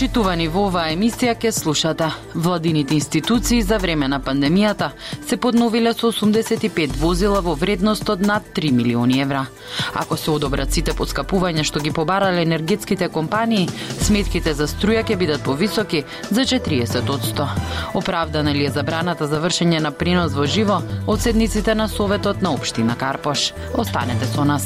Почитувани 0.00 0.46
во 0.48 0.62
оваа 0.70 0.94
емисија 0.94 1.34
ке 1.36 1.50
слушате. 1.52 2.06
Владините 2.32 2.94
институции 2.96 3.60
за 3.60 3.76
време 3.76 4.06
на 4.08 4.16
пандемијата 4.24 4.86
се 5.28 5.36
подновиле 5.36 5.92
со 5.92 6.08
85 6.08 6.96
возила 6.96 7.42
во 7.44 7.52
вредност 7.52 8.08
од 8.08 8.24
над 8.24 8.48
3 8.56 8.70
милиони 8.72 9.20
евра. 9.20 9.44
Ако 9.92 10.16
се 10.16 10.30
одобрат 10.30 10.72
сите 10.72 10.96
подскапувања 10.96 11.66
што 11.68 11.84
ги 11.84 11.92
побарале 11.92 12.46
енергетските 12.48 13.10
компании, 13.12 13.68
сметките 14.00 14.54
за 14.56 14.64
струја 14.72 15.04
ќе 15.04 15.20
бидат 15.20 15.44
повисоки 15.44 16.04
за 16.30 16.48
40%. 16.48 17.48
Оправдана 17.92 18.54
ли 18.54 18.64
е 18.64 18.72
забраната 18.72 19.28
за 19.28 19.36
вршење 19.36 19.84
на 19.84 19.92
принос 19.92 20.32
во 20.32 20.48
живо 20.48 20.80
од 21.06 21.20
седниците 21.20 21.74
на 21.74 21.88
Советот 21.88 22.40
на 22.40 22.54
Обштина 22.56 22.96
Карпош? 22.96 23.52
Останете 23.76 24.24
со 24.24 24.48
нас. 24.48 24.64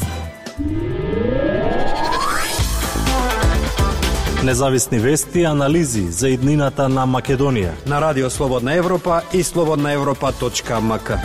Независни 4.44 4.98
вести 4.98 5.40
и 5.40 5.44
анализи 5.44 6.02
за 6.12 6.28
иднината 6.28 6.88
на 6.88 7.06
Македонија. 7.06 7.70
На 7.86 8.00
Радио 8.00 8.30
Слободна 8.30 8.74
Европа 8.74 9.22
и 9.32 9.42
слободнаевропа.мк. 9.42 11.18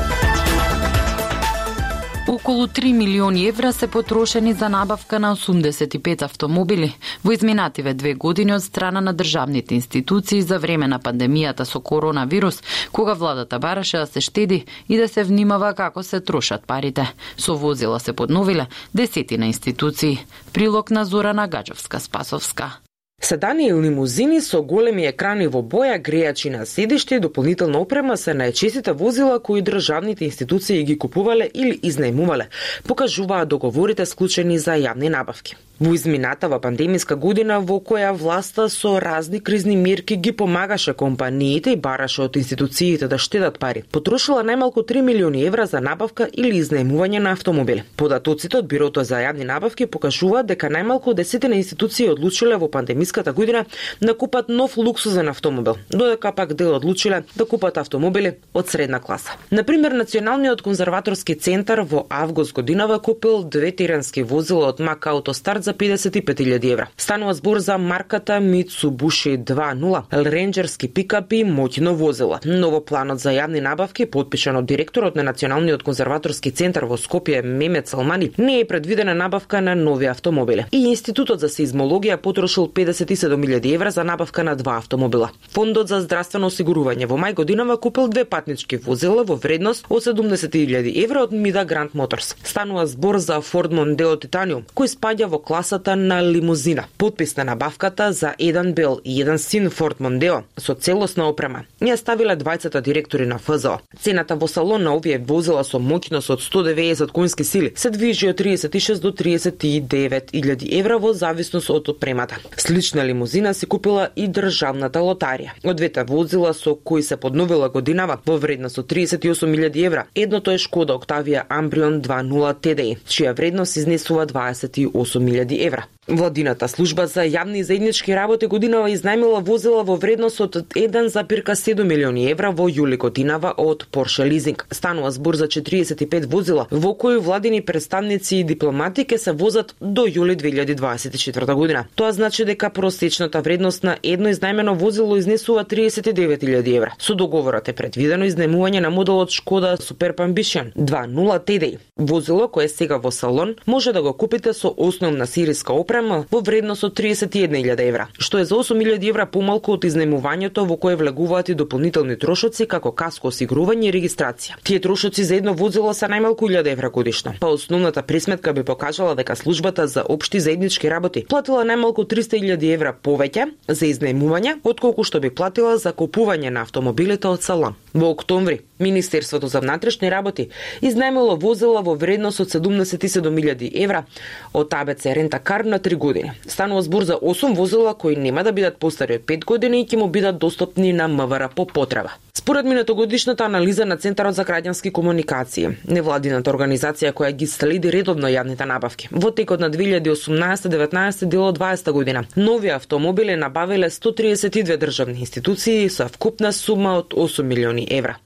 Околу 2.28 2.68
3 2.68 2.94
милиони 2.94 3.48
евра 3.48 3.74
се 3.74 3.88
потрошени 3.88 4.54
за 4.54 4.70
набавка 4.70 5.20
на 5.20 5.36
85 5.36 6.22
автомобили 6.22 6.96
во 7.24 7.32
изминативе 7.32 7.94
две 7.94 8.14
години 8.14 8.54
од 8.54 8.64
страна 8.64 9.02
на 9.02 9.14
државните 9.14 9.76
институции 9.76 10.42
за 10.42 10.60
време 10.60 10.88
на 10.88 11.00
пандемијата 11.00 11.64
со 11.64 11.80
коронавирус, 11.80 12.64
кога 12.92 13.14
владата 13.14 13.60
бараше 13.60 13.98
да 13.98 14.08
се 14.08 14.22
штеди 14.22 14.66
и 14.90 14.98
да 14.98 15.08
се 15.08 15.24
внимава 15.24 15.74
како 15.74 16.04
се 16.04 16.20
трошат 16.20 16.64
парите. 16.68 17.14
Со 17.38 17.58
возила 17.58 18.00
се 18.00 18.14
подновиле 18.14 18.68
десетина 18.94 19.46
институции. 19.46 20.26
Прилог 20.54 20.92
на 20.92 21.06
Зорана 21.06 21.50
Гаджовска-Спасовска. 21.50 22.89
Седани 23.22 23.68
и 23.68 23.74
лимузини 23.74 24.42
со 24.42 24.62
големи 24.64 25.06
екрани 25.06 25.48
во 25.48 25.62
боја, 25.62 26.00
грејачи 26.00 26.50
на 26.50 26.66
седиште 26.66 27.16
и 27.16 27.20
дополнителна 27.20 27.80
опрема 27.84 28.18
се 28.18 28.32
најчестите 28.32 28.92
возила 28.92 29.40
кои 29.40 29.62
државните 29.62 30.26
институции 30.26 30.84
ги 30.84 30.98
купувале 30.98 31.50
или 31.54 31.80
изнајмувале, 31.84 32.48
покажуваат 32.88 33.50
договорите 33.50 34.06
склучени 34.06 34.60
за 34.60 34.80
јавни 34.80 35.10
набавки. 35.10 35.58
Во 35.80 35.94
изминатава 35.96 36.58
пандемиска 36.60 37.16
година 37.16 37.62
во 37.64 37.78
која 37.80 38.10
власта 38.12 38.66
со 38.68 38.98
разни 39.00 39.40
кризни 39.40 39.78
мерки 39.80 40.18
ги 40.18 40.34
помагаше 40.36 40.94
компаниите 40.94 41.72
и 41.72 41.78
бараше 41.80 42.26
од 42.26 42.36
институциите 42.36 43.08
да 43.08 43.18
штедат 43.18 43.60
пари, 43.60 43.86
потрошила 43.92 44.44
најмалку 44.44 44.84
3 44.84 45.02
милиони 45.02 45.46
евра 45.48 45.66
за 45.72 45.80
набавка 45.80 46.28
или 46.34 46.60
изнајмување 46.60 47.22
на 47.24 47.32
автомобили. 47.32 47.86
Податоците 47.96 48.58
од 48.60 48.68
Бирото 48.68 49.06
за 49.08 49.22
јавни 49.24 49.48
набавки 49.48 49.88
покажуваат 49.88 50.50
дека 50.52 50.68
најмалку 50.68 51.14
десетина 51.16 51.56
институции 51.56 52.10
одлучиле 52.12 52.60
во 52.60 52.68
пандемиската 52.68 53.32
година 53.32 53.64
да 54.02 54.18
купат 54.18 54.50
нов 54.50 54.76
луксузен 54.76 55.30
автомобил, 55.30 55.78
додека 55.90 56.34
пак 56.36 56.54
дел 56.56 56.76
одлучиле 56.76 57.24
да 57.38 57.46
купат 57.46 57.78
автомобили 57.78 58.36
од 58.54 58.68
средна 58.68 59.00
класа. 59.00 59.40
Например, 59.52 59.96
Националниот 59.96 60.62
конзерваторски 60.62 61.40
центар 61.40 61.86
во 61.88 62.06
август 62.10 62.54
годинава 62.54 63.00
купил 63.00 63.44
две 63.44 63.72
тирански 63.72 64.24
возила 64.24 64.68
од 64.68 64.80
Мак 64.80 65.08
Автостарт 65.08 65.69
за 65.70 65.74
55.000 65.74 66.72
евра. 66.72 66.88
Станува 66.98 67.34
збор 67.34 67.60
за 67.60 67.78
марката 67.78 68.34
Mitsubishi 68.34 69.38
2.0, 69.44 70.04
ренџерски 70.12 70.88
пикапи 70.88 71.44
и 71.44 71.46
моќно 71.46 71.94
возила. 71.94 72.40
Ново 72.46 72.80
планот 72.82 73.20
за 73.22 73.30
јавни 73.36 73.62
набавки, 73.62 74.08
подпишан 74.10 74.58
од 74.58 74.66
директорот 74.66 75.16
на 75.16 75.24
Националниот 75.24 75.84
конзерваторски 75.84 76.52
центар 76.52 76.88
во 76.90 76.98
Скопје 76.98 77.44
Мемет 77.44 77.88
Салмани, 77.88 78.32
не 78.38 78.60
е 78.62 78.66
предвидена 78.66 79.14
набавка 79.14 79.62
на 79.62 79.76
нови 79.76 80.06
автомобили. 80.10 80.66
И 80.72 80.90
Институтот 80.90 81.40
за 81.40 81.50
сеизмологија 81.50 82.18
потрошил 82.18 82.68
57.000 82.68 83.74
евра 83.74 83.92
за 83.92 84.04
набавка 84.04 84.44
на 84.44 84.56
два 84.56 84.78
автомобила. 84.78 85.30
Фондот 85.54 85.88
за 85.88 86.02
здравствено 86.02 86.50
осигурување 86.50 87.06
во 87.06 87.18
мај 87.18 87.34
годинава 87.34 87.78
купил 87.78 88.08
две 88.08 88.26
патнички 88.26 88.78
возила 88.78 89.24
во 89.24 89.36
вредност 89.36 89.86
од 89.90 90.04
70.000 90.04 90.90
евра 91.04 91.24
од 91.28 91.32
Мида 91.32 91.66
Гранд 91.66 91.94
Моторс. 91.94 92.36
Станува 92.44 92.88
збор 92.88 93.20
за 93.20 93.42
Ford 93.42 93.70
Mondeo 93.76 94.16
Titanium, 94.18 94.66
кој 94.74 94.90
спаѓа 94.96 95.28
во 95.30 95.40
клас 95.40 95.59
класата 95.60 95.96
на 95.96 96.24
лимузина. 96.24 96.84
Подпис 96.98 97.38
на 97.38 97.44
набавката 97.44 98.12
за 98.14 98.34
еден 98.40 98.74
бел 98.74 99.00
и 99.06 99.22
еден 99.22 99.40
син 99.40 99.70
Форд 99.70 100.00
Мондео 100.00 100.36
со 100.58 100.74
целосна 100.74 101.28
опрема 101.28 101.66
ја 101.82 101.96
ставиле 101.96 102.36
двајцата 102.36 102.82
директори 102.82 103.26
на 103.26 103.38
ФЗО. 103.40 103.80
Цената 104.00 104.36
во 104.36 104.48
салон 104.48 104.84
на 104.84 104.94
овие 104.96 105.18
возила 105.18 105.64
со 105.64 105.80
моќност 105.80 106.32
од 106.32 106.42
190 106.44 107.12
конски 107.12 107.44
сили 107.44 107.72
се 107.76 107.90
движи 107.90 108.30
од 108.30 108.40
36 108.40 109.02
до 109.04 109.12
39 109.12 110.32
илјади 110.32 110.70
евра 110.80 110.98
во 110.98 111.14
зависност 111.14 111.70
од 111.70 111.90
опремата. 111.90 112.40
Слична 112.58 113.06
лимузина 113.06 113.54
се 113.54 113.66
купила 113.66 114.10
и 114.16 114.28
државната 114.28 115.00
лотарија. 115.00 115.56
Од 115.64 115.76
двете 115.76 116.04
возила 116.04 116.54
со 116.54 116.76
кои 116.76 117.04
се 117.04 117.18
подновила 117.18 117.70
годинава 117.70 118.20
во 118.26 118.38
вредност 118.38 118.78
од 118.78 118.88
38.000 118.88 119.86
евра, 119.86 120.06
едното 120.16 120.52
е 120.52 120.58
Шкода 120.58 120.94
Октавија 120.94 121.44
Амбрион 121.50 122.02
2.0 122.02 122.56
TDI, 122.64 122.98
чија 123.08 123.36
вредност 123.36 123.76
изнесува 123.76 124.26
28.000 124.26 125.49
000 125.50 125.66
евра. 125.66 125.88
Владината 126.10 126.68
служба 126.68 127.06
за 127.08 127.22
јавни 127.22 127.60
и 127.60 127.64
заеднички 127.64 128.16
работи 128.16 128.48
годинава 128.48 128.90
изнајмила 128.90 129.44
возила 129.46 129.84
во 129.86 129.94
вредност 129.96 130.42
од 130.42 130.56
1,7 130.74 131.84
милиони 131.84 132.24
евра 132.32 132.50
во 132.50 132.66
јули 132.66 132.98
годинава 132.98 133.52
од 133.58 133.86
Porsche 133.94 134.26
Leasing. 134.26 134.64
Станува 134.72 135.12
збор 135.12 135.36
за 135.36 135.48
45 135.48 136.26
возила 136.26 136.66
во 136.72 136.94
кои 136.94 137.18
владини 137.18 137.62
представници 137.62 138.38
и 138.38 138.44
дипломати 138.44 139.06
ке 139.06 139.18
се 139.18 139.32
возат 139.32 139.76
до 139.82 140.08
јули 140.08 140.34
2024 140.36 141.54
година. 141.54 141.86
Тоа 141.96 142.12
значи 142.12 142.46
дека 142.46 142.70
просечната 142.70 143.42
вредност 143.42 143.84
на 143.84 143.98
едно 144.04 144.30
изнајмено 144.30 144.74
возило 144.74 145.18
изнесува 145.18 145.64
39.000 145.64 146.76
евра. 146.78 146.96
Со 147.00 147.14
договорот 147.14 147.70
е 147.70 147.74
предвидено 147.74 148.26
изнајмување 148.26 148.80
на 148.80 148.90
моделот 148.90 149.30
Шкода 149.30 149.78
Superb 149.78 150.26
Ambition 150.26 150.74
2.0 150.74 151.46
TDI. 151.46 151.78
Возило 151.98 152.48
кое 152.48 152.68
сега 152.68 152.98
во 152.98 153.12
салон 153.12 153.56
може 153.68 153.94
да 153.94 154.02
го 154.02 154.14
купите 154.14 154.54
со 154.54 154.74
основна 154.78 155.28
сириска 155.28 155.74
опрема 155.74 155.99
опрема 156.00 156.26
во 156.32 156.40
вредност 156.40 156.84
од 156.84 156.96
31.000 156.96 157.82
евра, 157.84 158.08
што 158.18 158.40
е 158.40 158.46
за 158.46 158.56
8.000 158.56 159.04
евра 159.10 159.26
помалку 159.26 159.74
од 159.76 159.86
изнемувањето 159.86 160.66
во 160.68 160.78
кое 160.78 160.96
влегуваат 160.96 161.50
и 161.50 161.56
дополнителни 161.56 162.16
трошоци 162.16 162.68
како 162.68 162.92
каско 162.92 163.30
осигурување 163.30 163.90
и 163.90 163.94
регистрација. 163.94 164.60
Тие 164.64 164.80
трошоци 164.80 165.24
за 165.24 165.36
едно 165.36 165.54
возило 165.54 165.94
се 165.94 166.08
најмалку 166.08 166.48
1000 166.48 166.72
евра 166.72 166.90
годишно. 166.90 167.34
Па 167.40 167.48
основната 167.48 168.04
пресметка 168.04 168.54
би 168.54 168.64
покажала 168.64 169.16
дека 169.16 169.36
службата 169.36 169.88
за 169.88 170.04
општи 170.08 170.40
заеднички 170.40 170.90
работи 170.90 171.26
платила 171.30 171.66
најмалку 171.66 172.08
300.000 172.08 172.74
евра 172.74 172.94
повеќе 172.94 173.52
за 173.68 173.86
изнемување 173.86 174.60
отколку 174.64 175.04
што 175.04 175.20
би 175.20 175.30
платила 175.30 175.78
за 175.78 175.92
купување 175.92 176.50
на 176.50 176.62
автомобилите 176.62 177.28
од 177.28 177.44
Салам 177.44 177.76
Во 177.94 178.12
октомври 178.12 178.62
Министерството 178.80 179.48
за 179.48 179.60
внатрешни 179.60 180.12
работи 180.12 180.50
изнајмило 180.82 181.36
возила 181.42 181.82
во 181.82 181.96
вредност 181.96 182.40
од 182.40 182.50
77.000 182.50 183.72
евра 183.84 184.06
од 184.54 184.74
АБЦ 184.74 185.06
Рента 185.06 185.40
Кар 185.40 185.66
на 185.66 185.80
3 185.80 185.96
години. 185.96 186.32
Станува 186.48 186.82
збор 186.82 187.04
за 187.04 187.16
8 187.16 187.56
возила 187.56 187.94
кои 187.94 188.16
нема 188.16 188.44
да 188.44 188.52
бидат 188.52 188.78
постари 188.78 189.16
од 189.16 189.28
5 189.28 189.46
години 189.46 189.82
и 189.82 189.86
ќе 189.86 189.98
му 189.98 190.08
бидат 190.08 190.40
достапни 190.40 190.94
на 190.94 191.08
МВР 191.08 191.50
по 191.56 191.68
потреба. 191.68 192.16
Според 192.50 192.66
минатогодишната 192.66 193.46
анализа 193.46 193.86
на 193.86 193.98
Центарот 193.98 194.36
за 194.36 194.42
граѓански 194.42 194.90
комуникации, 194.92 195.68
невладината 195.86 196.50
организација 196.50 197.12
која 197.14 197.30
ги 197.38 197.46
следи 197.46 197.92
редовно 197.94 198.26
јавните 198.26 198.66
набавки, 198.66 199.06
во 199.12 199.30
текот 199.30 199.62
на 199.62 199.70
2018-19 199.70 201.30
дело 201.30 201.52
20 201.54 201.92
година, 201.92 202.26
нови 202.36 202.74
автомобили 202.74 203.36
набавиле 203.36 203.92
132 203.94 204.78
државни 204.82 205.20
институции 205.20 205.90
со 205.90 206.08
вкупна 206.08 206.50
сума 206.52 206.98
од 206.98 207.14
8 207.14 207.44
милиони 207.44 207.86
евра. 207.92 208.18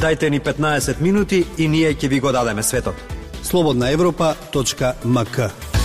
Дайте 0.00 0.30
ни 0.30 0.40
15 0.40 1.00
минути 1.00 1.44
и 1.58 1.68
ние 1.68 1.94
ќе 1.94 2.08
ви 2.08 2.20
го 2.20 2.32
дадеме 2.32 2.62
светот. 2.62 2.94
Слободна 3.42 3.90
Европа.мк 3.90 5.77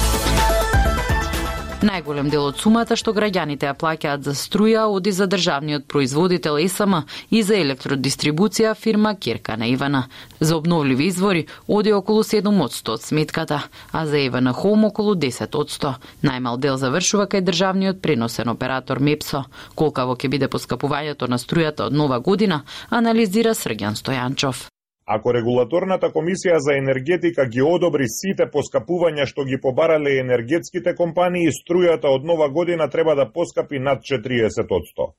Најголем 1.83 2.29
дел 2.31 2.45
од 2.47 2.61
сумата 2.63 2.95
што 2.95 3.11
граѓаните 3.11 3.67
ја 3.67 3.73
плаќаат 3.75 4.21
за 4.23 4.31
струја 4.39 4.85
оди 4.87 5.11
за 5.11 5.25
државниот 5.27 5.83
производител 5.91 6.55
ЕСМ 6.63 7.01
и 7.27 7.41
за 7.43 7.57
електродистрибуција 7.59 8.71
фирма 8.79 9.11
Кирка 9.19 9.57
на 9.59 9.67
Ивана. 9.67 10.05
За 10.39 10.55
обновливи 10.55 11.09
извори 11.11 11.45
оди 11.67 11.91
околу 11.91 12.23
7% 12.23 12.89
од 12.93 13.03
сметката, 13.03 13.59
а 13.91 14.05
за 14.07 14.23
Ивана 14.23 14.53
Хом 14.53 14.85
околу 14.87 15.15
10%. 15.15 15.95
Најмал 16.23 16.57
дел 16.57 16.77
завршува 16.79 17.27
кај 17.27 17.43
државниот 17.51 17.99
преносен 18.01 18.47
оператор 18.47 19.03
МЕПСО. 19.03 19.43
Колкаво 19.75 20.15
ќе 20.15 20.29
биде 20.29 20.47
поскапувањето 20.47 21.27
на 21.27 21.35
струјата 21.35 21.91
од 21.91 21.93
нова 21.93 22.19
година, 22.19 22.63
анализира 22.89 23.51
Срѓан 23.51 23.99
Стојанчов. 23.99 24.72
Ако 25.05 25.33
регулаторната 25.35 26.07
комисија 26.15 26.57
за 26.63 26.77
енергетика 26.79 27.43
ги 27.51 27.61
одобри 27.61 28.05
сите 28.07 28.45
поскапувања 28.53 29.25
што 29.27 29.43
ги 29.43 29.59
побарале 29.59 30.13
енергетските 30.21 30.93
компании, 30.95 31.51
струјата 31.51 32.07
од 32.07 32.23
нова 32.23 32.47
година 32.49 32.87
треба 32.89 33.15
да 33.19 33.25
поскапи 33.27 33.79
над 33.79 33.99
40%. 34.07 35.09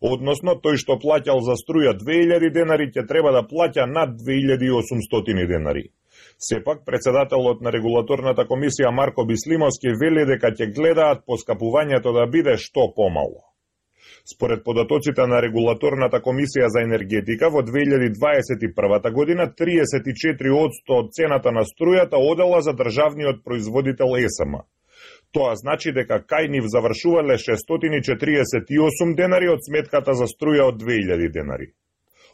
Односно, 0.00 0.56
тој 0.64 0.80
што 0.80 0.96
плаќал 0.96 1.44
за 1.44 1.58
струја 1.60 1.92
2000 2.00 2.50
денари 2.56 2.88
ќе 2.88 3.04
треба 3.06 3.36
да 3.36 3.44
плаќа 3.44 3.84
над 3.84 4.16
2800 4.16 5.46
денари. 5.52 5.90
Сепак, 6.38 6.80
председателот 6.86 7.60
на 7.60 7.70
регулаторната 7.70 8.48
комисија 8.48 8.90
Марко 8.90 9.26
Бислимовски 9.28 9.92
вели 10.00 10.24
дека 10.24 10.56
ќе 10.56 10.72
гледаат 10.72 11.26
поскапувањето 11.28 12.16
да 12.16 12.26
биде 12.26 12.56
што 12.56 12.94
помало. 12.96 13.44
Според 14.26 14.64
податоците 14.64 15.26
на 15.28 15.38
регулаторната 15.44 16.16
комисија 16.24 16.70
за 16.72 16.80
енергетика 16.80 17.50
во 17.52 17.60
2021 17.60 19.12
година 19.12 19.44
34% 19.58 20.94
од 20.96 21.10
цената 21.12 21.52
на 21.52 21.64
струјата 21.68 22.16
одела 22.30 22.62
за 22.64 22.72
државниот 22.72 23.44
производител 23.44 24.16
ЕСМ. 24.16 24.56
Тоа 25.34 25.52
значи 25.60 25.92
дека 25.92 26.22
кај 26.24 26.48
нив 26.48 26.64
завршувале 26.72 27.36
648 27.36 29.14
денари 29.20 29.48
од 29.52 29.60
сметката 29.68 30.14
за 30.16 30.24
струја 30.32 30.72
од 30.72 30.80
2000 30.80 31.28
денари. 31.28 31.74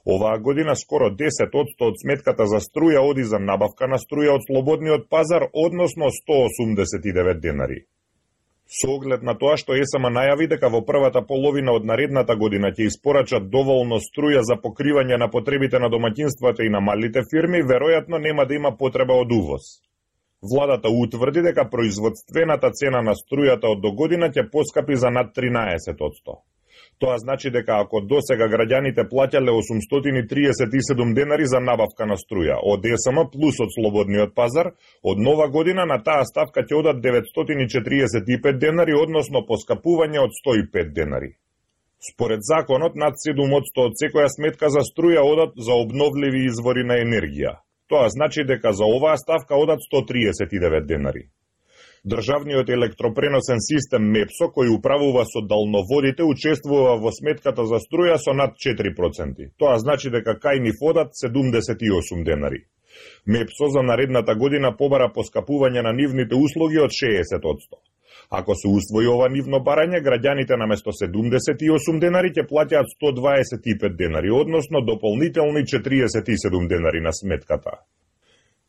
Оваа 0.06 0.38
година 0.38 0.76
скоро 0.76 1.10
10% 1.10 1.88
од 1.90 1.94
сметката 2.02 2.46
за 2.46 2.60
струја 2.62 3.02
оди 3.02 3.24
за 3.24 3.38
набавка 3.38 3.90
на 3.90 3.98
струја 3.98 4.38
од 4.38 4.46
слободниот 4.46 5.08
пазар, 5.10 5.50
односно 5.52 6.14
189 6.14 7.40
денари. 7.40 7.86
Со 8.70 8.86
оглед 8.94 9.22
на 9.26 9.32
тоа 9.34 9.56
што 9.58 9.74
ЕСМ 9.74 10.04
најави 10.14 10.46
дека 10.50 10.68
во 10.70 10.80
првата 10.86 11.20
половина 11.26 11.72
од 11.78 11.86
наредната 11.90 12.36
година 12.42 12.68
ќе 12.76 12.84
испорачат 12.86 13.48
доволно 13.54 13.98
струја 14.04 14.44
за 14.46 14.56
покривање 14.66 15.18
на 15.18 15.26
потребите 15.32 15.80
на 15.82 15.88
домаќинствата 15.90 16.62
и 16.62 16.70
на 16.70 16.80
малите 16.88 17.24
фирми, 17.32 17.64
веројатно 17.72 18.20
нема 18.26 18.44
да 18.46 18.54
има 18.54 18.70
потреба 18.82 19.16
од 19.24 19.34
увоз. 19.38 19.66
Владата 20.52 20.88
утврди 20.88 21.42
дека 21.42 21.66
производствената 21.72 22.70
цена 22.70 23.02
на 23.02 23.16
струјата 23.18 23.74
од 23.74 23.82
догодина 23.82 24.30
ќе 24.30 24.46
поскапи 24.54 24.94
за 24.94 25.10
над 25.10 25.34
13%. 25.34 26.38
Тоа 27.00 27.18
значи 27.18 27.50
дека 27.50 27.78
ако 27.80 28.00
до 28.04 28.18
сега 28.20 28.44
граѓаните 28.52 29.06
плаќале 29.08 29.52
837 29.56 31.14
денари 31.16 31.46
за 31.48 31.60
набавка 31.64 32.04
на 32.10 32.18
струја 32.20 32.58
од 32.72 32.84
ЕСМ 32.84 33.22
плюс 33.32 33.56
од 33.64 33.72
слободниот 33.72 34.34
пазар, 34.36 34.74
од 35.02 35.22
нова 35.26 35.46
година 35.48 35.86
на 35.88 35.96
таа 36.04 36.26
ставка 36.28 36.60
ќе 36.60 36.76
одат 36.80 37.00
945 37.00 38.60
денари, 38.60 38.92
односно 38.92 39.40
поскапување 39.48 40.20
од 40.26 40.36
105 40.44 40.92
денари. 40.92 41.32
Според 42.12 42.44
законот, 42.44 42.94
над 42.96 43.16
7% 43.16 43.84
од 43.88 43.96
секоја 43.96 44.28
сметка 44.36 44.68
за 44.68 44.84
струја 44.84 45.24
одат 45.24 45.56
за 45.56 45.80
обновливи 45.80 46.44
извори 46.52 46.84
на 46.84 47.00
енергија. 47.00 47.56
Тоа 47.88 48.12
значи 48.12 48.44
дека 48.44 48.76
за 48.76 48.84
оваа 48.84 49.16
ставка 49.16 49.56
одат 49.56 49.80
139 49.88 50.84
денари. 50.84 51.30
Државниот 52.08 52.70
електропреносен 52.70 53.60
систем 53.60 54.06
МЕПСО, 54.08 54.46
кој 54.56 54.70
управува 54.72 55.26
со 55.28 55.42
далноводите, 55.44 56.24
учествува 56.24 56.94
во 56.96 57.12
сметката 57.12 57.66
за 57.68 57.76
струја 57.82 58.16
со 58.16 58.32
над 58.32 58.56
4%. 58.56 59.50
Тоа 59.60 59.76
значи 59.76 60.08
дека 60.08 60.38
кај 60.40 60.62
ни 60.64 60.72
фодат 60.72 61.12
78 61.12 62.24
денари. 62.24 62.64
МЕПСО 63.26 63.68
за 63.76 63.82
наредната 63.82 64.34
година 64.34 64.72
побара 64.76 65.10
поскапување 65.12 65.84
на 65.84 65.92
нивните 65.92 66.34
услуги 66.34 66.80
од 66.80 66.96
60%. 66.96 67.76
Ако 68.30 68.54
се 68.54 68.68
усвои 68.68 69.06
ова 69.06 69.28
нивно 69.28 69.60
барање, 69.60 70.00
граѓаните 70.00 70.56
наместо 70.56 70.96
78 70.96 72.00
денари 72.00 72.32
ќе 72.32 72.48
платјат 72.48 72.88
125 72.96 73.96
денари, 74.00 74.30
односно 74.30 74.80
дополнителни 74.80 75.68
47 75.68 76.68
денари 76.68 77.04
на 77.04 77.12
сметката. 77.12 77.84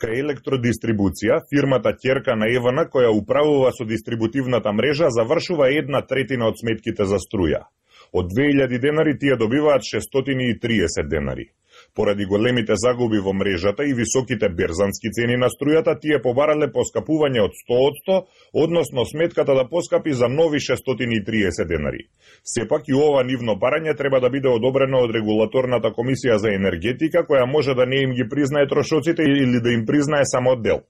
Кај 0.02 0.18
електродистрибуција, 0.18 1.36
фирмата 1.52 1.92
Ќерка 1.94 2.34
на 2.34 2.48
Евана, 2.50 2.88
која 2.90 3.12
управува 3.14 3.70
со 3.78 3.86
дистрибутивната 3.86 4.72
мрежа, 4.74 5.12
завршува 5.14 5.68
една 5.78 6.02
третина 6.02 6.48
од 6.50 6.58
сметките 6.58 7.06
за 7.06 7.20
струја. 7.22 7.68
Од 8.10 8.32
2000 8.34 8.82
денари 8.82 9.14
тие 9.22 9.38
добиваат 9.38 9.86
630 9.86 11.06
денари. 11.12 11.52
Поради 11.96 12.26
големите 12.26 12.74
загуби 12.76 13.20
во 13.20 13.34
мрежата 13.34 13.84
и 13.84 13.94
високите 13.94 14.48
берзански 14.50 15.12
цени 15.12 15.36
на 15.36 15.50
струјата, 15.52 15.98
тие 16.00 16.22
побарале 16.24 16.70
поскапување 16.72 17.42
од 17.44 17.58
100%, 17.68 18.20
односно 18.54 19.04
сметката 19.06 19.56
да 19.58 19.66
поскапи 19.68 20.14
за 20.14 20.30
нови 20.32 20.60
630 20.64 21.68
денари. 21.68 22.08
Сепак 22.44 22.88
и 22.88 22.96
ова 22.96 23.26
нивно 23.28 23.58
барање 23.60 23.98
треба 23.98 24.22
да 24.24 24.30
биде 24.30 24.48
одобрено 24.48 25.04
од 25.04 25.12
регулаторната 25.12 25.92
комисија 25.92 26.40
за 26.40 26.56
енергетика, 26.56 27.26
која 27.28 27.44
може 27.46 27.76
да 27.76 27.86
не 27.86 28.04
им 28.06 28.16
ги 28.16 28.30
признае 28.30 28.72
трошоците 28.72 29.24
или 29.24 29.60
да 29.60 29.76
им 29.76 29.86
признае 29.86 30.24
само 30.26 30.56
дел. 30.56 30.88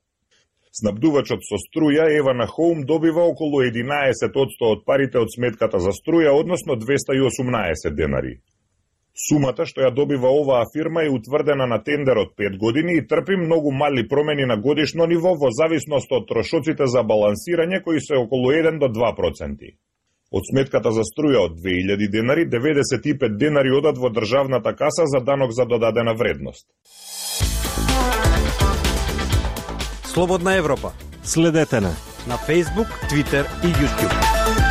Снабдувачот 0.71 1.41
со 1.43 1.57
струја 1.65 2.05
Евана 2.13 2.45
Хоум 2.47 2.85
добива 2.85 3.25
околу 3.25 3.65
11% 3.65 4.69
од 4.69 4.85
парите 4.85 5.17
од 5.19 5.33
сметката 5.33 5.81
за 5.81 5.91
струја, 5.97 6.37
односно 6.37 6.77
218 6.77 7.89
денари. 7.97 8.37
Сумата 9.15 9.65
што 9.67 9.83
ја 9.83 9.91
добива 9.91 10.29
оваа 10.31 10.65
фирма 10.73 11.03
е 11.03 11.11
утврдена 11.11 11.67
на 11.67 11.81
тендер 11.83 12.17
од 12.17 12.33
5 12.39 12.57
години 12.57 12.97
и 12.97 13.07
трпи 13.07 13.35
многу 13.35 13.71
мали 13.71 14.07
промени 14.07 14.45
на 14.45 14.57
годишно 14.57 15.05
ниво 15.05 15.35
во 15.35 15.51
зависност 15.51 16.11
од 16.11 16.27
трошоците 16.27 16.87
за 16.87 17.03
балансирање 17.03 17.83
кои 17.83 17.99
се 17.99 18.15
околу 18.15 18.51
1 18.51 18.79
до 18.79 18.87
2%. 18.87 19.73
Од 20.31 20.47
сметката 20.51 20.91
за 20.95 21.03
струја 21.03 21.43
од 21.49 21.57
2000 21.59 22.07
денари, 22.11 22.45
95 22.47 23.37
денари 23.37 23.75
одат 23.75 23.97
во 23.97 24.09
државната 24.09 24.75
каса 24.75 25.05
за 25.05 25.19
данок 25.19 25.51
за 25.51 25.65
додадена 25.65 26.13
вредност. 26.13 26.67
Слободна 30.07 30.55
Европа. 30.55 30.91
Следете 31.23 31.81
на 31.81 31.91
на 32.27 32.37
Facebook, 32.37 32.87
Twitter 33.09 33.45
и 33.63 33.73
YouTube. 33.73 34.70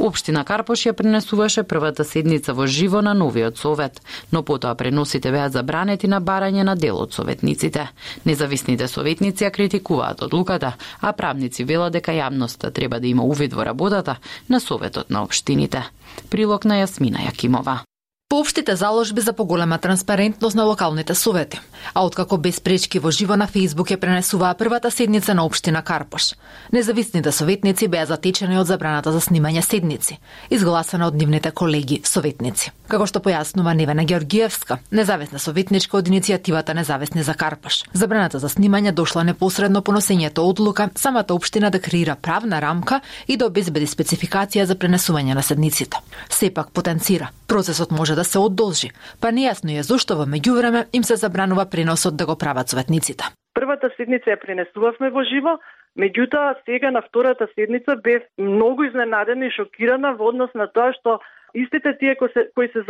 Општина 0.00 0.46
Карпош 0.48 0.86
ја 0.86 0.94
пренесуваше 0.96 1.62
првата 1.68 2.06
седница 2.08 2.54
во 2.56 2.64
живо 2.66 3.02
на 3.04 3.12
новиот 3.14 3.58
совет, 3.60 4.00
но 4.32 4.42
потоа 4.42 4.72
преносите 4.74 5.28
беа 5.30 5.50
забранети 5.52 6.08
на 6.08 6.22
барање 6.24 6.64
на 6.64 6.74
дел 6.74 7.02
од 7.02 7.12
советниците. 7.12 7.84
Независните 8.24 8.88
советници 8.88 9.44
ја 9.44 9.52
критикуваат 9.52 10.22
одлуката, 10.24 10.72
а 11.00 11.12
правници 11.12 11.68
велат 11.68 11.92
дека 11.92 12.16
јавноста 12.16 12.72
треба 12.72 13.00
да 13.00 13.06
има 13.12 13.28
увид 13.28 13.52
во 13.52 13.64
работата 13.64 14.16
на 14.48 14.60
советот 14.60 15.10
на 15.10 15.22
општините. 15.22 15.84
Прилог 16.30 16.64
на 16.64 16.80
Јасмина 16.80 17.28
Јакимова. 17.28 17.89
Поопштите 18.30 18.76
заложби 18.76 19.20
за 19.20 19.32
поголема 19.32 19.78
транспарентност 19.78 20.56
на 20.56 20.64
локалните 20.64 21.14
совети, 21.14 21.60
а 21.94 22.04
откако 22.06 22.38
без 22.38 22.60
пречки 22.60 22.98
во 22.98 23.10
живо 23.10 23.34
на 23.36 23.48
Фейсбук 23.50 23.90
ја 23.90 23.96
пренесуваа 23.98 24.54
првата 24.54 24.90
седница 24.90 25.34
на 25.34 25.42
општина 25.42 25.82
Карпош. 25.82 26.36
Независните 26.72 27.32
советници 27.32 27.88
беа 27.88 28.06
затечени 28.06 28.54
од 28.58 28.70
забраната 28.70 29.10
за 29.10 29.18
снимање 29.18 29.64
седници, 29.66 30.20
изгласана 30.50 31.08
од 31.10 31.18
нивните 31.18 31.50
колеги 31.50 31.98
советници. 32.06 32.70
Како 32.86 33.08
што 33.10 33.18
појаснува 33.18 33.74
Невена 33.74 34.04
Георгиевска, 34.06 34.78
независна 34.94 35.42
советничка 35.42 35.98
од 35.98 36.06
иницијативата 36.06 36.70
Независни 36.78 37.26
за 37.26 37.34
Карпош, 37.34 37.82
забраната 37.92 38.38
за 38.38 38.46
снимање 38.46 38.94
дошла 38.94 39.26
непосредно 39.26 39.82
по 39.82 39.90
носењето 39.90 40.46
одлука 40.46 40.90
самата 40.94 41.34
општина 41.34 41.70
да 41.70 41.82
креира 41.82 42.14
правна 42.14 42.62
рамка 42.62 43.00
и 43.26 43.36
да 43.36 43.50
обезбеди 43.50 43.90
спецификација 43.90 44.70
за 44.70 44.78
пренесување 44.78 45.34
на 45.34 45.42
седниците. 45.42 45.98
Сепак 46.30 46.70
потенцира, 46.70 47.30
процесот 47.50 47.90
може 47.90 48.14
да 48.14 48.24
се 48.24 48.38
одолжи, 48.38 48.92
па 49.22 49.34
нејасно 49.34 49.74
е 49.74 49.82
зошто 49.90 50.16
во 50.20 50.24
меѓувреме 50.34 50.86
им 50.96 51.04
се 51.08 51.16
забранува 51.22 51.66
преносот 51.72 52.16
да 52.16 52.26
го 52.26 52.38
прават 52.38 52.70
советниците. 52.70 53.24
Првата 53.58 53.90
седница 53.96 54.30
ја 54.30 54.38
пренесувавме 54.38 55.10
во 55.10 55.24
живо, 55.26 55.58
меѓутоа 55.98 56.54
сега 56.64 56.90
на 56.94 57.02
втората 57.02 57.48
седница 57.54 57.96
бев 57.96 58.22
многу 58.38 58.86
изненадена 58.86 59.46
и 59.46 59.56
шокирана 59.56 60.14
во 60.14 60.30
однос 60.30 60.54
на 60.54 60.68
тоа 60.70 60.94
што 60.94 61.18
истите 61.54 61.96
тие 61.98 62.14
кои 62.14 62.28
се, 62.34 62.46
кои 62.54 62.68
се 62.68 62.84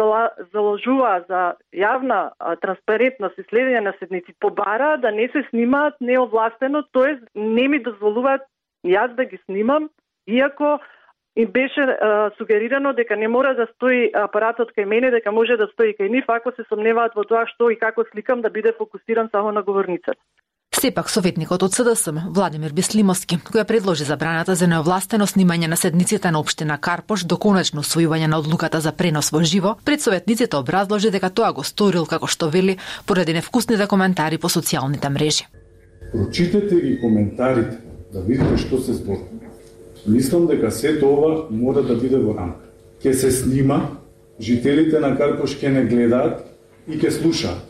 заложуваа 0.52 1.24
за 1.28 1.40
јавна 1.72 2.20
транспарентност 2.60 3.38
и 3.38 3.46
следење 3.48 3.80
на 3.80 3.94
седници 3.98 4.36
побараа 4.40 4.98
да 5.00 5.10
не 5.10 5.28
се 5.32 5.44
снимаат 5.50 5.96
неовластено, 6.00 6.84
тоест 6.92 7.24
не 7.34 7.68
ми 7.68 7.80
дозволуваат 7.82 8.44
јас 8.84 9.16
да 9.16 9.24
ги 9.24 9.38
снимам, 9.46 9.88
иако 10.26 10.78
им 11.36 11.50
беше 11.52 11.80
а, 11.80 12.30
сугерирано 12.38 12.92
дека 12.92 13.16
не 13.16 13.28
мора 13.28 13.54
да 13.54 13.66
стои 13.74 14.10
апаратот 14.14 14.72
кај 14.76 14.84
мене, 14.84 15.10
дека 15.10 15.32
може 15.32 15.56
да 15.56 15.68
стои 15.72 15.94
кај 15.94 16.10
нив, 16.10 16.24
ако 16.28 16.50
се 16.52 16.66
сомневаат 16.68 17.14
во 17.14 17.24
тоа 17.24 17.46
што 17.46 17.70
и 17.70 17.78
како 17.78 18.04
сликам 18.10 18.42
да 18.42 18.50
биде 18.50 18.72
фокусиран 18.78 19.28
само 19.32 19.52
на 19.52 19.62
говорницата. 19.62 20.18
Сепак 20.80 21.10
советникот 21.10 21.62
од 21.62 21.74
СДСМ 21.74 22.30
Владимир 22.30 22.72
Бислимовски, 22.72 23.36
која 23.44 23.64
предложи 23.66 24.04
забраната 24.06 24.54
за 24.54 24.68
неовластено 24.70 25.26
снимање 25.26 25.66
на 25.66 25.76
седниците 25.76 26.30
на 26.30 26.40
општина 26.40 26.78
Карпош 26.78 27.24
до 27.26 27.36
конечно 27.36 27.82
усвојување 27.82 28.30
на 28.30 28.38
одлуката 28.38 28.80
за 28.80 28.92
пренос 28.92 29.32
во 29.34 29.42
живо, 29.42 29.74
пред 29.84 30.00
советниците 30.00 30.56
образложи 30.56 31.10
дека 31.10 31.30
тоа 31.30 31.52
го 31.52 31.64
сторил 31.64 32.06
како 32.06 32.26
што 32.26 32.48
вели 32.48 32.78
поради 33.06 33.34
невкусните 33.34 33.86
коментари 33.86 34.38
по 34.38 34.48
социјалните 34.48 35.10
мрежи. 35.10 35.50
Прочитете 36.12 36.80
ги 36.80 37.00
коментарите 37.00 37.76
да 38.12 38.22
видите 38.22 38.56
што 38.56 38.78
се 38.78 38.94
зборува. 38.94 39.39
Мислам 40.06 40.46
дека 40.46 40.70
сето 40.70 41.06
ова 41.06 41.46
мора 41.50 41.82
да 41.82 41.96
биде 41.96 42.16
во 42.16 42.34
рамка. 42.34 42.66
Ке 43.02 43.14
се 43.14 43.30
снима, 43.30 43.96
жителите 44.40 45.00
на 45.00 45.16
Карпош 45.16 45.56
ке 45.56 45.68
не 45.68 45.84
гледаат 45.84 46.44
и 46.88 46.98
ке 46.98 47.10
слушаат. 47.10 47.60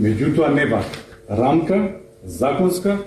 Меѓутоа 0.00 0.54
не 0.54 0.66
ба 0.66 0.82
рамка 1.28 2.00
законска 2.24 2.98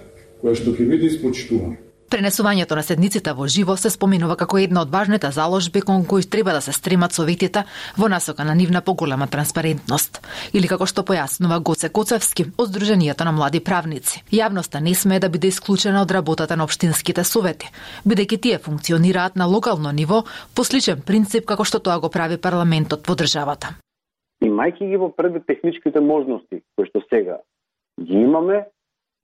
која 0.42 0.56
што 0.56 0.72
ќе 0.72 0.88
биде 0.88 1.08
испочитувана. 1.08 1.78
Пренесувањето 2.08 2.76
на 2.76 2.84
седниците 2.88 3.34
во 3.36 3.50
живо 3.52 3.74
се 3.76 3.90
споменува 3.92 4.38
како 4.40 4.58
една 4.58 4.82
од 4.86 4.92
важните 4.92 5.28
заложби 5.36 5.82
кон 5.82 6.06
кои 6.08 6.24
треба 6.24 6.54
да 6.56 6.62
се 6.62 6.72
стремат 6.72 7.12
советите 7.12 7.66
во 7.98 8.08
насока 8.08 8.46
на 8.48 8.56
нивна 8.56 8.82
поголема 8.82 9.28
транспарентност. 9.28 10.22
Или 10.54 10.70
како 10.72 10.88
што 10.88 11.04
појаснува 11.04 11.60
Гоце 11.60 11.90
Коцевски 11.90 12.46
од 12.58 12.72
Сдруженијето 12.72 13.28
на 13.28 13.34
млади 13.36 13.60
правници. 13.60 14.24
Јавноста 14.32 14.80
не 14.80 14.96
смее 14.96 15.20
да 15.20 15.30
биде 15.30 15.52
исклучена 15.52 16.02
од 16.02 16.12
работата 16.12 16.56
на 16.56 16.64
општинските 16.64 17.28
совети, 17.28 17.68
бидејќи 18.08 18.40
тие 18.40 18.58
функционираат 18.58 19.36
на 19.36 19.46
локално 19.46 19.92
ниво 19.92 20.24
по 20.56 20.64
сличен 20.64 21.04
принцип 21.04 21.46
како 21.46 21.68
што 21.68 21.84
тоа 21.84 22.00
го 22.00 22.10
прави 22.10 22.38
парламентот 22.38 23.04
во 23.04 23.20
државата. 23.20 23.76
Имајќи 24.40 24.88
ги 24.88 24.96
во 24.96 25.12
предвид 25.12 25.44
техничките 25.46 26.00
можности 26.00 26.64
кои 26.76 26.88
што 26.88 27.04
сега 27.10 27.42
ги 28.00 28.16
имаме, 28.16 28.64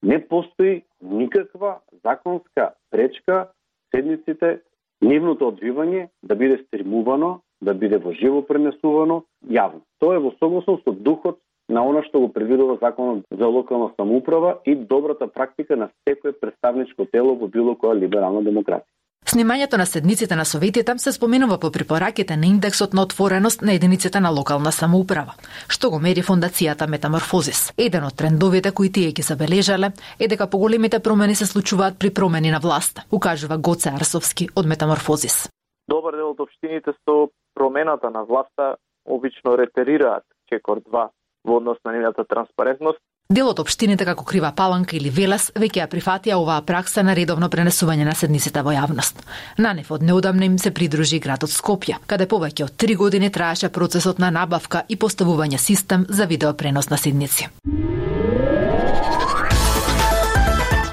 не 0.04 0.20
постои 0.20 0.84
никаква 1.04 1.80
законска 2.04 2.74
пречка 2.92 3.48
седниците, 3.96 4.60
нивното 5.02 5.52
одвивање 5.52 6.08
да 6.24 6.36
биде 6.36 6.64
стримувано, 6.68 7.42
да 7.62 7.74
биде 7.74 7.98
во 7.98 8.14
живо 8.14 8.42
пренесувано 8.48 9.24
јавно. 9.48 9.84
Тоа 10.00 10.16
е 10.16 10.24
во 10.24 10.32
согласност 10.40 10.84
со 10.84 10.92
духот 10.92 11.40
на 11.70 11.84
она 11.84 12.04
што 12.08 12.20
го 12.20 12.30
предвидува 12.34 12.78
законот 12.82 13.26
за 13.32 13.48
локална 13.48 13.92
самоуправа 14.00 14.60
и 14.66 14.76
добрата 14.76 15.28
практика 15.28 15.76
на 15.76 15.90
секое 16.08 16.34
представничко 16.34 17.06
тело 17.06 17.36
во 17.36 17.48
било 17.48 17.76
која 17.76 18.00
либерална 18.00 18.44
демократија. 18.44 18.90
Снимањето 19.34 19.78
на 19.78 19.86
седниците 19.86 20.36
на 20.36 20.46
советите 20.46 20.94
се 20.98 21.12
споменува 21.12 21.58
по 21.58 21.72
препораките 21.72 22.38
на 22.38 22.46
индексот 22.46 22.94
на 22.94 23.02
отвореност 23.02 23.62
на 23.62 23.74
единиците 23.74 24.20
на 24.20 24.30
локална 24.30 24.72
самоуправа, 24.72 25.34
што 25.68 25.90
го 25.90 26.00
мери 26.00 26.22
фондацијата 26.22 26.86
Метаморфозис. 26.88 27.74
Еден 27.78 28.06
од 28.06 28.14
трендовите 28.14 28.72
кои 28.72 28.92
тие 28.92 29.10
ги 29.12 29.26
забележале 29.26 29.90
е 30.20 30.28
дека 30.28 30.50
поголемите 30.50 31.00
промени 31.00 31.36
се 31.36 31.46
случуваат 31.46 31.98
при 32.00 32.14
промени 32.14 32.52
на 32.52 32.60
власта, 32.60 33.06
укажува 33.12 33.58
Гоце 33.58 33.90
Арсовски 33.90 34.50
од 34.56 34.70
Метаморфозис. 34.70 35.50
Добар 35.90 36.14
дел 36.14 36.30
од 36.30 36.40
општините 36.46 36.94
со 37.02 37.32
промената 37.56 38.14
на 38.14 38.22
власта 38.30 38.76
обично 39.06 39.58
ретерираат 39.58 40.30
чекор 40.46 40.78
2 40.86 41.10
во 41.44 41.58
однос 41.58 41.82
на 41.86 41.92
нивната 41.92 42.24
транспарентност 42.24 43.02
Дел 43.34 43.48
од 43.50 43.58
општините 43.64 44.06
како 44.06 44.22
Крива 44.30 44.52
Паланка 44.54 44.94
или 44.94 45.10
Велес 45.10 45.48
веќе 45.58 45.80
ја 45.82 45.88
прифатија 45.90 46.36
оваа 46.38 46.62
пракса 46.62 47.02
на 47.02 47.16
редовно 47.18 47.48
пренесување 47.50 48.06
на 48.06 48.14
седниците 48.14 48.62
во 48.62 48.76
јавност. 48.76 49.24
На 49.58 49.72
нив 49.74 49.90
од 49.96 50.04
неудамна 50.06 50.46
им 50.46 50.60
се 50.62 50.70
придружи 50.70 51.18
градот 51.24 51.50
Скопје, 51.50 51.98
каде 52.06 52.28
повеќе 52.30 52.68
од 52.68 52.76
три 52.78 52.94
години 52.94 53.32
траеше 53.34 53.72
процесот 53.74 54.22
на 54.22 54.30
набавка 54.30 54.84
и 54.88 55.00
поставување 55.02 55.58
систем 55.58 56.06
за 56.10 56.30
видеопренос 56.30 56.92
на 56.94 56.98
седници. 56.98 57.50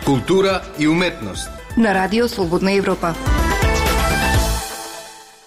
Култура 0.06 0.62
и 0.78 0.88
уметност 0.88 1.50
на 1.76 1.94
Радио 1.94 2.28
Слободна 2.28 2.73
Европа. 2.73 3.14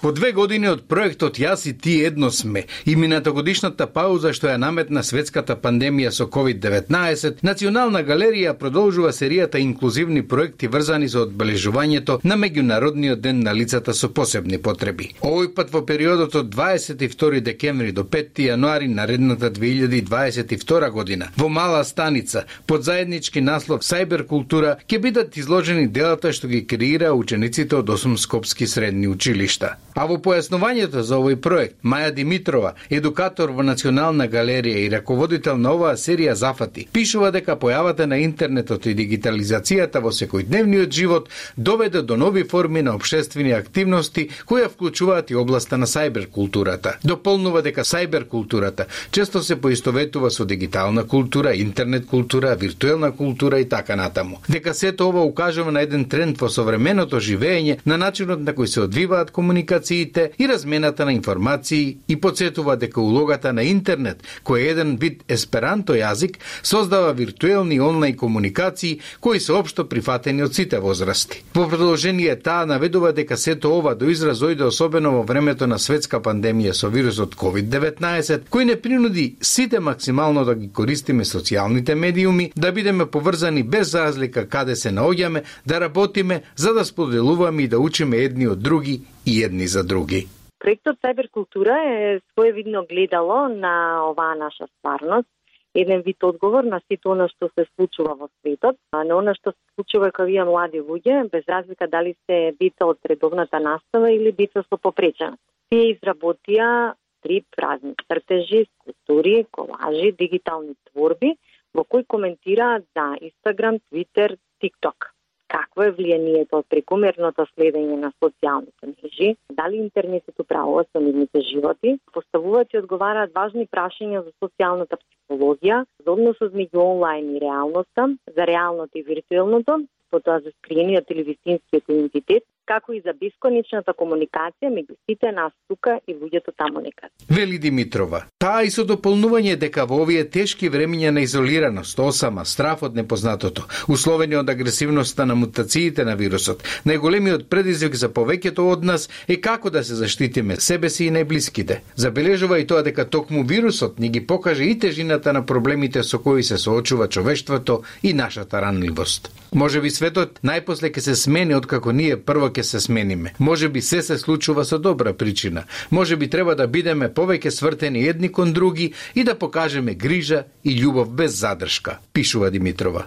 По 0.04 0.12
две 0.12 0.34
години 0.36 0.68
од 0.68 0.82
проектот 0.92 1.38
Јас 1.40 1.62
и 1.70 1.72
ти 1.80 1.94
едно 2.04 2.28
сме 2.32 2.66
и 2.86 2.94
минатогодишната 3.00 3.86
пауза 3.88 4.34
што 4.36 4.50
ја 4.50 4.58
наметна 4.60 5.00
светската 5.00 5.56
пандемија 5.56 6.10
со 6.12 6.26
COVID-19, 6.28 7.38
Национална 7.48 8.02
галерија 8.04 8.52
продолжува 8.60 9.14
серијата 9.16 9.62
инклузивни 9.64 10.26
проекти 10.28 10.68
врзани 10.68 11.08
со 11.10 11.24
одбележувањето 11.24 12.18
на 12.24 12.36
меѓународниот 12.36 13.22
ден 13.24 13.40
на 13.46 13.54
лицата 13.56 13.94
со 13.94 14.10
посебни 14.10 14.60
потреби. 14.60 15.08
Овој 15.22 15.54
пат 15.56 15.72
во 15.72 15.86
периодот 15.88 16.36
од 16.36 16.52
22 16.52 17.40
декември 17.40 17.96
до 17.96 18.04
5 18.04 18.44
јануари 18.50 18.92
наредната 18.92 19.52
2022 19.52 20.92
година 20.92 21.32
во 21.38 21.48
Мала 21.48 21.84
Станица 21.86 22.44
под 22.68 22.84
заеднички 22.84 23.40
наслов 23.40 23.88
Сајбер 23.88 24.28
култура 24.28 24.76
ќе 24.84 25.00
бидат 25.00 25.38
изложени 25.38 25.88
делата 25.88 26.34
што 26.34 26.52
ги 26.52 26.66
креира 26.68 27.16
учениците 27.16 27.80
од 27.80 27.88
8 27.88 28.18
скопски 28.18 28.68
средни 28.68 29.08
училишта. 29.08 29.78
А 29.94 30.06
во 30.10 30.18
појаснувањето 30.18 31.04
за 31.06 31.20
овој 31.22 31.36
проект, 31.38 31.76
Маја 31.84 32.12
Димитрова, 32.14 32.74
едукатор 32.90 33.52
во 33.54 33.64
Национална 33.64 34.26
галерија 34.28 34.82
и 34.82 34.90
раководител 34.90 35.58
на 35.58 35.74
оваа 35.76 35.94
серија 36.02 36.34
Зафати, 36.34 36.88
пишува 36.94 37.30
дека 37.32 37.56
појавата 37.62 38.08
на 38.10 38.18
интернетот 38.18 38.88
и 38.90 38.96
дигитализацијата 38.98 40.02
во 40.02 40.10
секојдневниот 40.10 40.90
живот 40.90 41.30
доведе 41.58 42.02
до 42.02 42.18
нови 42.18 42.44
форми 42.44 42.82
на 42.82 42.96
обштествени 42.96 43.52
активности 43.52 44.30
кои 44.46 44.64
вклучуваат 44.64 45.32
и 45.32 45.36
областа 45.36 45.78
на 45.78 45.86
сајбер 45.86 46.26
културата. 46.32 46.98
Дополнува 47.04 47.62
дека 47.62 47.86
сајбер 47.86 48.26
културата 48.28 48.88
често 49.12 49.44
се 49.44 49.56
поистоветува 49.62 50.32
со 50.32 50.46
дигитална 50.46 51.08
култура, 51.08 51.54
интернет 51.56 52.06
култура, 52.06 52.56
виртуелна 52.56 53.12
култура 53.12 53.60
и 53.60 53.70
така 53.70 53.96
натаму. 53.96 54.42
Дека 54.50 54.74
сето 54.74 55.10
ова 55.10 55.24
укажува 55.24 55.72
на 55.72 55.82
еден 55.82 56.06
тренд 56.10 56.42
во 56.42 56.50
современото 56.50 57.20
живење, 57.20 57.78
на 57.86 57.98
начинот 57.98 58.40
на 58.40 58.54
кој 58.54 58.66
се 58.66 58.82
одвиваат 58.82 59.32
комуникации 59.32 59.83
комуникациите 59.84 60.32
и 60.40 60.48
размената 60.48 61.06
на 61.06 61.14
информации 61.14 61.98
и 62.08 62.16
подсетува 62.16 62.78
дека 62.78 63.02
улогата 63.02 63.54
на 63.54 63.64
интернет, 63.64 64.24
кој 64.46 64.60
е 64.60 64.72
еден 64.72 64.98
вид 64.98 65.24
есперанто 65.28 65.94
јазик, 65.94 66.40
создава 66.64 67.14
виртуелни 67.14 67.80
онлайн 67.80 68.18
комуникации 68.18 69.00
кои 69.20 69.40
се 69.40 69.54
општо 69.54 69.86
прифатени 69.90 70.44
од 70.44 70.54
сите 70.56 70.80
возрасти. 70.80 71.44
Во 71.54 71.68
продолжение 71.68 72.36
таа 72.36 72.66
наведува 72.66 73.12
дека 73.14 73.38
сето 73.38 73.78
ова 73.78 73.96
до 73.96 74.10
израз 74.10 74.40
дојде 74.40 74.64
особено 74.64 75.12
во 75.12 75.24
времето 75.24 75.68
на 75.68 75.80
светска 75.80 76.20
пандемија 76.20 76.74
со 76.74 76.90
вирусот 76.90 77.36
COVID-19, 77.36 78.50
кој 78.50 78.64
не 78.64 78.76
принуди 78.76 79.36
сите 79.42 79.80
максимално 79.80 80.46
да 80.46 80.56
ги 80.56 80.70
користиме 80.70 81.24
социјалните 81.24 81.96
медиуми, 81.96 82.52
да 82.56 82.72
бидеме 82.72 83.06
поврзани 83.06 83.64
без 83.64 83.94
разлика 83.94 84.48
каде 84.48 84.76
се 84.76 84.92
наоѓаме, 84.92 85.44
да 85.66 85.80
работиме 85.80 86.44
за 86.56 86.74
да 86.74 86.86
споделуваме 86.86 87.64
и 87.64 87.68
да 87.68 87.80
учиме 87.80 88.18
едни 88.18 88.48
од 88.48 88.60
други 88.60 89.02
и 89.26 89.44
едни 89.44 89.68
за 89.68 89.84
други. 89.84 90.28
Проектот 90.60 90.98
Култура 91.32 91.76
е 91.86 92.20
своевидно 92.32 92.86
гледало 92.90 93.50
на 93.50 94.04
оваа 94.10 94.36
наша 94.36 94.68
стварност, 94.68 95.28
еден 95.76 96.02
вид 96.02 96.24
одговор 96.24 96.64
на 96.64 96.80
сите 96.88 97.10
она 97.10 97.28
што 97.28 97.50
се 97.58 97.66
случува 97.76 98.16
во 98.16 98.30
светот, 98.40 98.78
а 98.92 99.04
на 99.04 99.18
она 99.18 99.34
што 99.36 99.52
се 99.52 99.64
случува 99.76 100.12
кај 100.12 100.30
вие 100.30 100.44
млади 100.46 100.80
луѓе, 100.80 101.30
без 101.32 101.44
разлика 101.48 101.88
дали 101.88 102.16
се 102.26 102.54
деца 102.60 102.86
од 102.86 103.00
редовната 103.06 103.60
настава 103.60 104.12
или 104.12 104.32
деца 104.32 104.64
со 104.70 104.78
попреченост. 104.78 105.42
Тие 105.70 105.96
изработија 105.96 106.94
три 107.24 107.44
празни 107.56 107.96
цртежи, 108.08 108.68
скулптури, 108.76 109.46
колажи, 109.52 110.12
дигитални 110.12 110.76
творби, 110.92 111.36
во 111.74 111.84
кои 111.84 112.04
коментираат 112.04 112.86
за 112.96 113.18
Инстаграм, 113.22 113.80
Твитер, 113.90 114.38
TikTok 114.62 115.13
какво 115.54 115.86
е 115.86 115.94
влијанието 115.98 116.62
од 116.62 116.70
прекомерното 116.74 117.46
следење 117.54 117.98
на 118.02 118.12
социјалните 118.22 118.90
мрежи, 118.92 119.30
дали 119.60 119.82
интернетот 119.86 120.40
управува 120.46 120.86
со 120.90 121.02
нивните 121.04 121.44
животи, 121.50 121.98
поставуваат 122.14 122.74
и 122.74 122.82
одговараат 122.82 123.36
важни 123.36 123.68
прашања 123.76 124.24
за 124.26 124.34
социјалната 124.42 124.98
психологија, 125.02 125.84
за 126.06 126.16
односот 126.16 126.58
меѓу 126.58 126.86
онлайн 126.86 127.36
и 127.36 127.44
реалноста, 127.46 128.10
за 128.38 128.48
реалното 128.50 128.98
и 128.98 129.06
виртуелното, 129.10 129.84
потоа 130.14 130.40
за 130.46 130.52
скриениот 130.58 131.10
или 131.10 131.24
вистинскиот 131.30 131.90
идентитет, 131.90 132.44
како 132.66 132.94
и 132.94 133.02
за 133.06 133.14
бесконечната 133.18 133.94
комуникација 133.98 134.72
меѓу 134.74 134.96
сите 135.10 135.32
нас 135.36 135.54
тука 135.68 136.00
и 136.08 136.16
луѓето 136.16 136.54
таму 136.56 136.84
некаде. 136.86 137.14
Вели 137.30 137.60
Димитрова, 137.60 138.24
таа 138.44 138.66
и 138.68 138.72
со 138.76 138.84
дополнување 138.84 139.54
дека 139.56 139.86
во 139.88 140.02
овие 140.04 140.26
тешки 140.28 140.68
времиња 140.68 141.14
на 141.16 141.22
изолираност, 141.24 142.00
осама, 142.04 142.44
страф 142.44 142.82
од 142.84 142.98
непознатото, 143.00 143.64
условени 143.88 144.36
од 144.36 144.50
агресивноста 144.52 145.24
на 145.26 145.38
мутациите 145.40 146.04
на 146.04 146.18
вирусот, 146.20 146.66
најголемиот 146.84 147.46
предизвик 147.48 147.96
за 147.96 148.10
повеќето 148.12 148.66
од 148.74 148.84
нас 148.84 149.08
е 149.32 149.38
како 149.40 149.72
да 149.72 149.84
се 149.88 149.96
заштитиме 149.96 150.58
себе 150.60 150.90
си 150.92 151.08
и 151.08 151.14
најблиските. 151.16 151.78
Забележува 151.96 152.60
и 152.60 152.68
тоа 152.68 152.84
дека 152.84 153.06
токму 153.08 153.46
вирусот 153.48 154.00
ни 154.00 154.10
ги 154.10 154.26
покаже 154.28 154.68
и 154.68 154.76
тежината 154.80 155.32
на 155.32 155.46
проблемите 155.46 156.04
со 156.04 156.20
кои 156.20 156.44
се 156.44 156.58
соочува 156.58 157.08
човештвото 157.08 157.82
и 158.04 158.14
нашата 158.14 158.62
ранливост. 158.62 159.32
Може 159.54 159.80
би 159.82 159.90
светот 159.94 160.40
најпосле 160.44 160.90
ќе 160.92 161.00
се 161.00 161.16
смени 161.16 161.56
откако 161.56 161.92
ние 161.96 162.18
прво 162.18 162.50
ќе 162.50 162.68
се 162.68 162.80
смениме. 162.82 163.34
Може 163.40 163.70
би 163.70 163.82
се 163.82 164.02
се 164.02 164.18
случува 164.18 164.66
со 164.66 164.80
добра 164.80 165.14
причина. 165.14 165.64
Може 165.92 166.18
би 166.18 166.28
треба 166.28 166.56
да 166.56 166.68
бидеме 166.68 167.08
повеќе 167.08 167.50
свртени 167.50 168.08
едни 168.08 168.33
кон 168.34 168.54
други 168.54 168.94
и 169.16 169.24
да 169.24 169.38
покажеме 169.40 169.96
грижа 169.96 170.44
и 170.64 170.76
љубов 170.76 171.10
без 171.10 171.40
задршка, 171.40 172.00
пишува 172.14 172.52
Димитрова. 172.52 173.06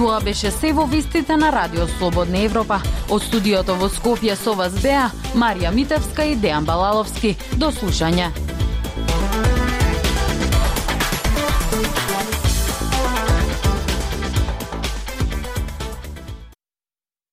Тоа 0.00 0.20
беше 0.24 0.50
се 0.50 0.72
во 0.72 0.86
вистите 0.88 1.36
на 1.36 1.52
Радио 1.52 1.84
Слободна 1.98 2.40
Европа. 2.40 2.78
Од 3.12 3.20
студиото 3.20 3.74
во 3.76 3.90
Скопје 3.92 4.32
со 4.32 4.54
вас 4.56 4.72
беа 4.80 5.10
Марија 5.36 5.74
Митевска 5.76 6.24
и 6.24 6.38
Дејан 6.40 6.64
Балаловски. 6.64 7.36
До 7.60 7.68
слушање. 7.68 8.49